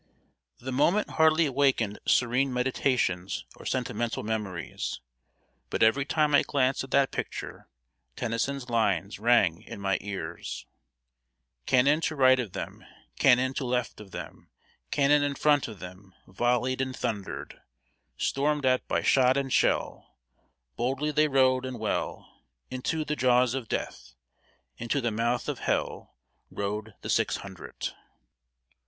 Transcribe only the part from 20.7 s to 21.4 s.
Boldly they